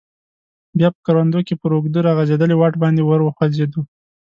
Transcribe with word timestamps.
بیا 0.77 0.89
په 0.95 0.99
کروندو 1.05 1.39
کې 1.47 1.55
پر 1.61 1.71
اوږده 1.75 1.99
راغځیدلي 2.07 2.55
واټ 2.57 2.73
باندې 2.83 3.01
ور 3.03 3.21
وخوځیدو. 3.23 3.81